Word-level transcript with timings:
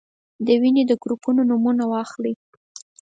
د 0.45 0.47
وینې 0.61 0.83
د 0.87 0.91
ګروپونو 1.01 1.41
نومونه 1.49 1.83
واخلئ. 1.91 2.33